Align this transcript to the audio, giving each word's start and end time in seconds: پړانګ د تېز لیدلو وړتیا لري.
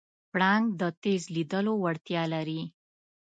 پړانګ 0.31 0.65
د 0.79 0.81
تېز 1.03 1.21
لیدلو 1.35 1.73
وړتیا 1.83 2.23
لري. 2.33 2.61